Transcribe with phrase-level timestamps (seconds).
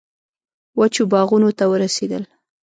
[0.79, 2.23] وچو باغونو ته ورسېدل.